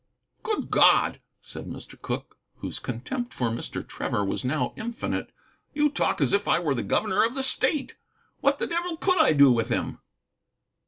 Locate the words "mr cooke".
1.67-2.35